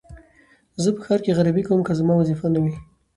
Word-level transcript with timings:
زه 0.83 0.89
په 0.95 1.01
ښار 1.05 1.19
کې 1.25 1.35
غريبي 1.37 1.63
کوم 1.67 1.79
که 1.87 1.93
زما 1.99 2.13
وظيفه 2.17 2.47
نه 2.53 2.59
وى. 2.63 2.73